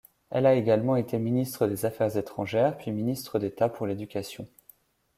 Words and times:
Elle 0.31 0.47
a 0.47 0.55
également 0.55 0.95
été 0.95 1.19
ministre 1.19 1.67
des 1.67 1.85
affaires 1.85 2.17
étrangères 2.17 2.75
puis 2.75 2.89
ministre 2.89 3.37
d’État 3.37 3.69
pour 3.69 3.85
l'éducation. 3.85 4.47